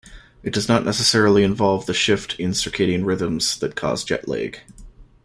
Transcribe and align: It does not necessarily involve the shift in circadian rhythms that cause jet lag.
It 0.41 0.51
does 0.51 0.67
not 0.67 0.83
necessarily 0.83 1.43
involve 1.43 1.85
the 1.85 1.93
shift 1.93 2.33
in 2.39 2.53
circadian 2.53 3.05
rhythms 3.05 3.55
that 3.59 3.75
cause 3.75 4.03
jet 4.03 4.27
lag. 4.27 4.59